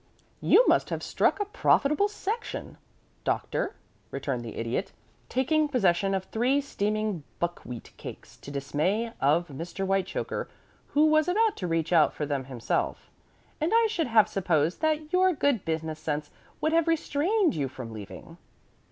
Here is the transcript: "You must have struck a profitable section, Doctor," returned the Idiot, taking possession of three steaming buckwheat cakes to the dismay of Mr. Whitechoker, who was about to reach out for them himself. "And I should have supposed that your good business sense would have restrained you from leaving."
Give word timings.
"You 0.41 0.67
must 0.67 0.89
have 0.89 1.03
struck 1.03 1.39
a 1.39 1.45
profitable 1.45 2.07
section, 2.07 2.79
Doctor," 3.23 3.75
returned 4.09 4.43
the 4.43 4.55
Idiot, 4.55 4.93
taking 5.29 5.67
possession 5.67 6.15
of 6.15 6.23
three 6.23 6.59
steaming 6.59 7.21
buckwheat 7.37 7.95
cakes 7.97 8.35
to 8.37 8.49
the 8.49 8.55
dismay 8.59 9.13
of 9.21 9.49
Mr. 9.49 9.85
Whitechoker, 9.85 10.49
who 10.87 11.05
was 11.05 11.27
about 11.27 11.55
to 11.57 11.67
reach 11.67 11.93
out 11.93 12.15
for 12.15 12.25
them 12.25 12.45
himself. 12.45 13.11
"And 13.59 13.71
I 13.75 13.85
should 13.85 14.07
have 14.07 14.27
supposed 14.27 14.81
that 14.81 15.13
your 15.13 15.33
good 15.33 15.65
business 15.65 15.99
sense 15.99 16.31
would 16.61 16.73
have 16.73 16.87
restrained 16.87 17.53
you 17.53 17.67
from 17.67 17.93
leaving." 17.93 18.39